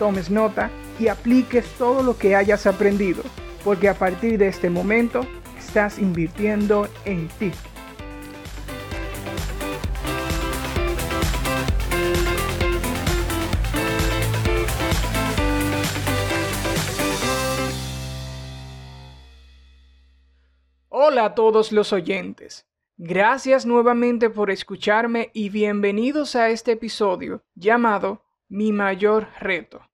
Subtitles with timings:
[0.00, 3.22] tomes nota y apliques todo lo que hayas aprendido,
[3.62, 5.26] porque a partir de este momento
[5.58, 7.52] estás invirtiendo en ti.
[20.88, 22.66] Hola a todos los oyentes.
[22.96, 29.89] Gracias nuevamente por escucharme y bienvenidos a este episodio llamado Mi mayor reto.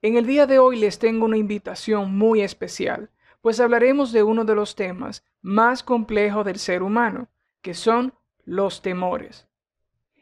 [0.00, 3.10] En el día de hoy les tengo una invitación muy especial,
[3.40, 7.28] pues hablaremos de uno de los temas más complejos del ser humano,
[7.62, 9.48] que son los temores.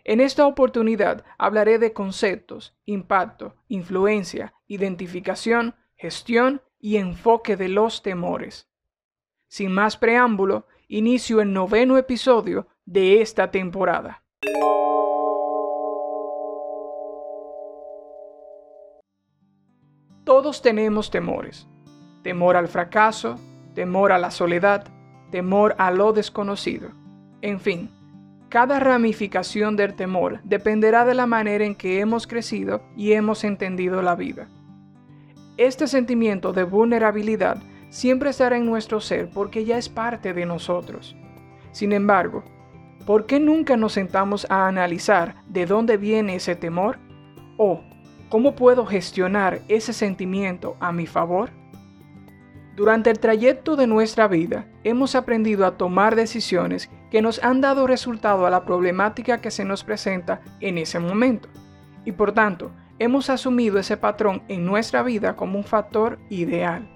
[0.03, 8.71] En esta oportunidad hablaré de conceptos, impacto, influencia, identificación, gestión y enfoque de los temores.
[9.47, 14.23] Sin más preámbulo, inicio el noveno episodio de esta temporada.
[20.27, 21.69] Todos tenemos temores.
[22.25, 23.39] Temor al fracaso,
[23.77, 24.89] temor a la soledad,
[25.31, 26.89] temor a lo desconocido.
[27.43, 27.93] En fin,
[28.49, 34.03] cada ramificación del temor dependerá de la manera en que hemos crecido y hemos entendido
[34.03, 34.49] la vida.
[35.59, 41.15] Este sentimiento de vulnerabilidad siempre estará en nuestro ser porque ya es parte de nosotros.
[41.71, 42.43] Sin embargo,
[43.07, 46.99] ¿por qué nunca nos sentamos a analizar de dónde viene ese temor?
[47.59, 47.81] ¿O
[48.29, 51.51] ¿Cómo puedo gestionar ese sentimiento a mi favor?
[52.75, 57.87] Durante el trayecto de nuestra vida hemos aprendido a tomar decisiones que nos han dado
[57.87, 61.49] resultado a la problemática que se nos presenta en ese momento.
[62.05, 66.89] Y por tanto, hemos asumido ese patrón en nuestra vida como un factor ideal.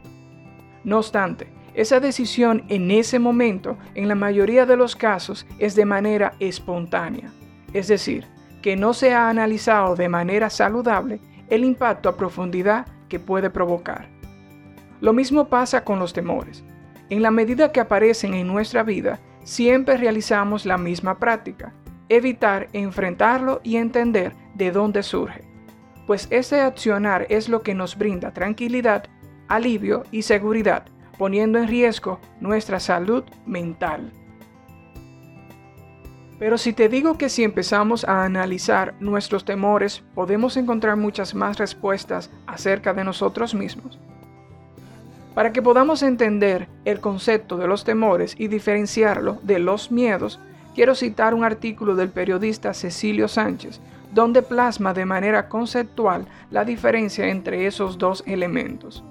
[0.83, 5.85] No obstante, esa decisión en ese momento, en la mayoría de los casos, es de
[5.85, 7.31] manera espontánea.
[7.73, 8.27] Es decir,
[8.63, 14.09] que no se ha analizado de manera saludable el impacto a profundidad que puede provocar.
[15.01, 16.63] Lo mismo pasa con los temores.
[17.09, 21.73] En la medida que aparecen en nuestra vida, siempre realizamos la misma práctica,
[22.09, 25.43] evitar enfrentarlo y entender de dónde surge,
[26.07, 29.05] pues ese accionar es lo que nos brinda tranquilidad,
[29.49, 30.85] alivio y seguridad,
[31.19, 34.13] poniendo en riesgo nuestra salud mental.
[36.41, 41.59] Pero si te digo que si empezamos a analizar nuestros temores, podemos encontrar muchas más
[41.59, 43.99] respuestas acerca de nosotros mismos.
[45.35, 50.41] Para que podamos entender el concepto de los temores y diferenciarlo de los miedos,
[50.75, 53.79] quiero citar un artículo del periodista Cecilio Sánchez,
[54.15, 59.05] donde plasma de manera conceptual la diferencia entre esos dos elementos.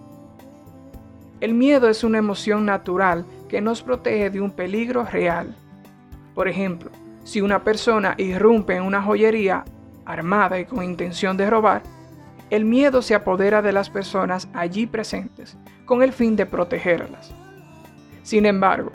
[1.42, 5.56] El miedo es una emoción natural que nos protege de un peligro real.
[6.34, 6.89] Por ejemplo,
[7.30, 9.64] si una persona irrumpe en una joyería
[10.04, 11.84] armada y con intención de robar,
[12.50, 17.32] el miedo se apodera de las personas allí presentes con el fin de protegerlas.
[18.24, 18.92] Sin embargo,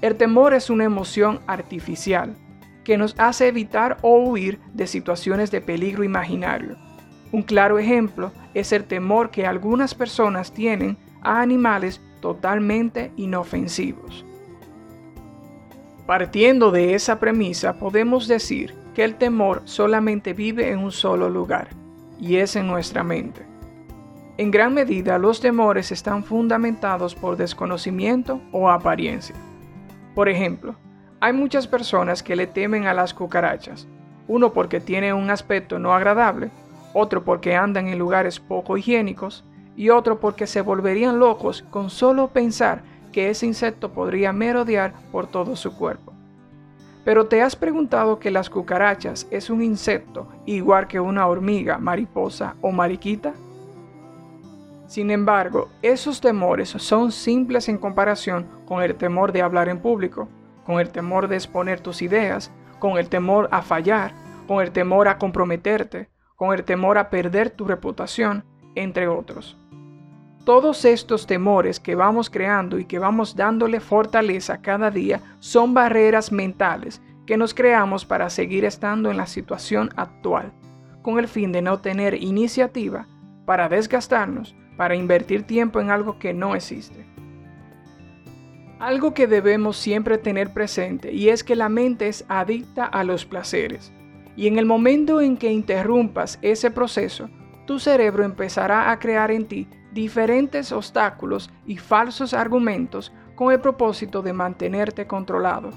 [0.00, 2.34] el temor es una emoción artificial
[2.82, 6.76] que nos hace evitar o huir de situaciones de peligro imaginario.
[7.30, 14.24] Un claro ejemplo es el temor que algunas personas tienen a animales totalmente inofensivos.
[16.10, 21.68] Partiendo de esa premisa, podemos decir que el temor solamente vive en un solo lugar,
[22.18, 23.46] y es en nuestra mente.
[24.36, 29.36] En gran medida, los temores están fundamentados por desconocimiento o apariencia.
[30.16, 30.74] Por ejemplo,
[31.20, 33.86] hay muchas personas que le temen a las cucarachas,
[34.26, 36.50] uno porque tiene un aspecto no agradable,
[36.92, 39.44] otro porque andan en lugares poco higiénicos
[39.76, 42.82] y otro porque se volverían locos con solo pensar
[43.12, 46.09] que ese insecto podría merodear por todo su cuerpo.
[47.04, 52.56] Pero ¿te has preguntado que las cucarachas es un insecto igual que una hormiga, mariposa
[52.60, 53.32] o mariquita?
[54.86, 60.28] Sin embargo, esos temores son simples en comparación con el temor de hablar en público,
[60.64, 64.12] con el temor de exponer tus ideas, con el temor a fallar,
[64.46, 68.44] con el temor a comprometerte, con el temor a perder tu reputación,
[68.74, 69.56] entre otros.
[70.44, 76.32] Todos estos temores que vamos creando y que vamos dándole fortaleza cada día son barreras
[76.32, 80.52] mentales que nos creamos para seguir estando en la situación actual,
[81.02, 83.06] con el fin de no tener iniciativa
[83.44, 87.04] para desgastarnos, para invertir tiempo en algo que no existe.
[88.78, 93.26] Algo que debemos siempre tener presente y es que la mente es adicta a los
[93.26, 93.92] placeres.
[94.36, 97.28] Y en el momento en que interrumpas ese proceso,
[97.66, 104.22] tu cerebro empezará a crear en ti diferentes obstáculos y falsos argumentos con el propósito
[104.22, 105.70] de mantenerte controlado.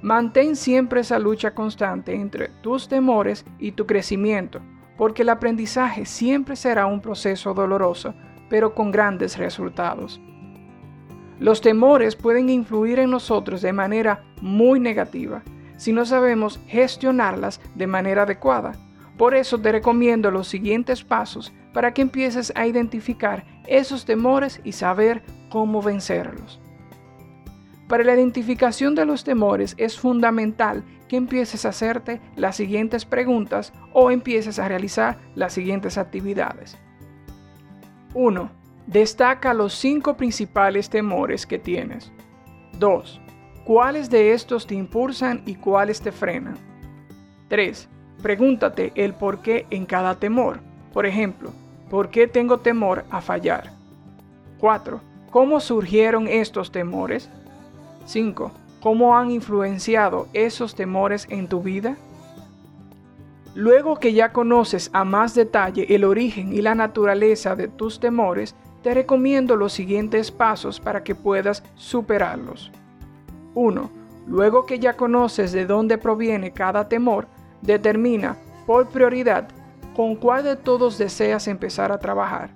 [0.00, 4.60] Mantén siempre esa lucha constante entre tus temores y tu crecimiento,
[4.96, 8.14] porque el aprendizaje siempre será un proceso doloroso,
[8.48, 10.20] pero con grandes resultados.
[11.40, 15.42] Los temores pueden influir en nosotros de manera muy negativa
[15.76, 18.72] si no sabemos gestionarlas de manera adecuada.
[19.16, 24.72] Por eso te recomiendo los siguientes pasos para que empieces a identificar esos temores y
[24.72, 26.60] saber cómo vencerlos.
[27.86, 33.72] Para la identificación de los temores es fundamental que empieces a hacerte las siguientes preguntas
[33.92, 36.76] o empieces a realizar las siguientes actividades.
[38.12, 38.50] 1.
[38.88, 42.10] Destaca los cinco principales temores que tienes.
[42.80, 43.20] 2.
[43.64, 46.56] ¿Cuáles de estos te impulsan y cuáles te frenan?
[47.46, 47.88] 3.
[48.20, 50.66] Pregúntate el por qué en cada temor.
[50.92, 51.52] Por ejemplo,
[51.90, 53.72] ¿por qué tengo temor a fallar?
[54.58, 55.00] 4.
[55.30, 57.28] ¿Cómo surgieron estos temores?
[58.06, 58.50] 5.
[58.80, 61.96] ¿Cómo han influenciado esos temores en tu vida?
[63.54, 68.54] Luego que ya conoces a más detalle el origen y la naturaleza de tus temores,
[68.82, 72.70] te recomiendo los siguientes pasos para que puedas superarlos.
[73.54, 73.90] 1.
[74.28, 77.26] Luego que ya conoces de dónde proviene cada temor,
[77.60, 78.36] determina
[78.66, 79.48] por prioridad
[79.98, 82.50] con cuál de todos deseas empezar a trabajar.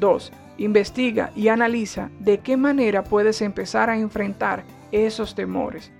[0.00, 0.32] 2.
[0.58, 5.92] Investiga y analiza de qué manera puedes empezar a enfrentar esos temores.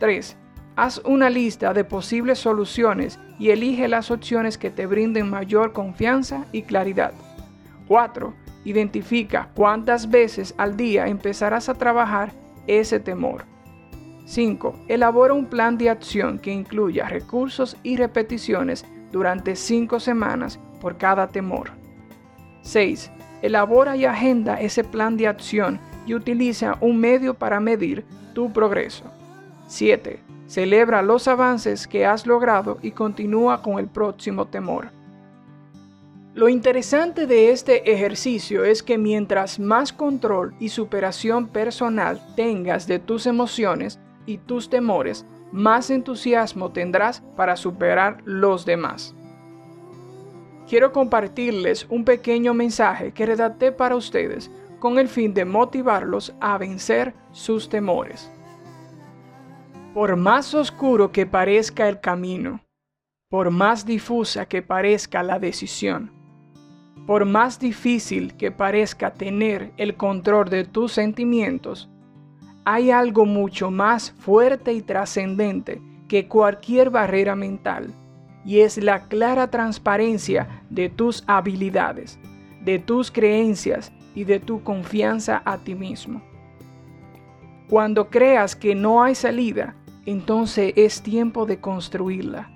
[0.00, 0.34] 3.
[0.76, 6.46] Haz una lista de posibles soluciones y elige las opciones que te brinden mayor confianza
[6.52, 7.12] y claridad.
[7.86, 8.32] 4.
[8.64, 12.32] Identifica cuántas veces al día empezarás a trabajar
[12.66, 13.44] ese temor.
[14.24, 14.86] 5.
[14.88, 21.28] Elabora un plan de acción que incluya recursos y repeticiones durante 5 semanas por cada
[21.28, 21.70] temor.
[22.62, 23.10] 6.
[23.42, 29.04] Elabora y agenda ese plan de acción y utiliza un medio para medir tu progreso.
[29.68, 30.20] 7.
[30.46, 34.90] Celebra los avances que has logrado y continúa con el próximo temor.
[36.34, 42.98] Lo interesante de este ejercicio es que mientras más control y superación personal tengas de
[42.98, 49.14] tus emociones y tus temores, más entusiasmo tendrás para superar los demás
[50.68, 56.58] quiero compartirles un pequeño mensaje que redacté para ustedes con el fin de motivarlos a
[56.58, 58.30] vencer sus temores.
[59.94, 62.60] Por más oscuro que parezca el camino,
[63.30, 66.12] por más difusa que parezca la decisión,
[67.06, 71.88] por más difícil que parezca tener el control de tus sentimientos,
[72.70, 77.94] hay algo mucho más fuerte y trascendente que cualquier barrera mental
[78.44, 82.18] y es la clara transparencia de tus habilidades,
[82.60, 86.20] de tus creencias y de tu confianza a ti mismo.
[87.70, 89.74] Cuando creas que no hay salida,
[90.04, 92.50] entonces es tiempo de construirla.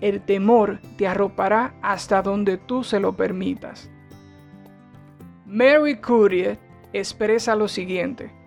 [0.00, 3.90] El temor te arropará hasta donde tú se lo permitas.
[5.44, 6.58] Mary Curie
[6.94, 8.37] expresa lo siguiente.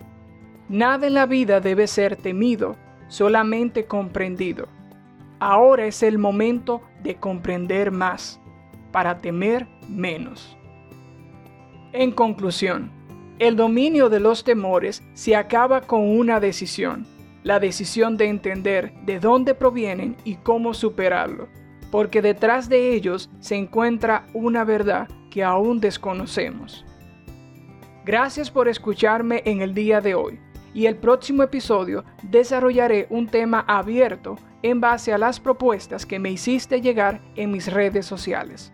[0.71, 2.77] Nada en la vida debe ser temido,
[3.09, 4.69] solamente comprendido.
[5.37, 8.39] Ahora es el momento de comprender más
[8.93, 10.57] para temer menos.
[11.91, 12.89] En conclusión,
[13.37, 17.05] el dominio de los temores se acaba con una decisión,
[17.43, 21.49] la decisión de entender de dónde provienen y cómo superarlo,
[21.91, 26.85] porque detrás de ellos se encuentra una verdad que aún desconocemos.
[28.05, 30.39] Gracias por escucharme en el día de hoy
[30.73, 36.31] y el próximo episodio desarrollaré un tema abierto en base a las propuestas que me
[36.31, 38.71] hiciste llegar en mis redes sociales.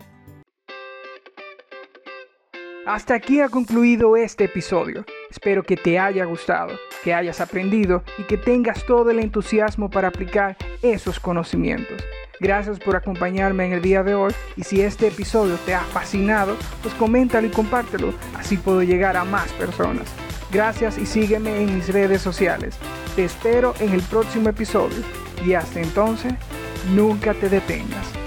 [2.86, 5.04] Hasta aquí ha concluido este episodio.
[5.30, 6.74] Espero que te haya gustado,
[7.04, 12.02] que hayas aprendido y que tengas todo el entusiasmo para aplicar esos conocimientos.
[12.40, 16.56] Gracias por acompañarme en el día de hoy y si este episodio te ha fascinado,
[16.82, 20.08] pues coméntalo y compártelo, así puedo llegar a más personas.
[20.50, 22.76] Gracias y sígueme en mis redes sociales.
[23.14, 24.98] Te espero en el próximo episodio
[25.44, 26.32] y hasta entonces,
[26.94, 28.17] nunca te detengas.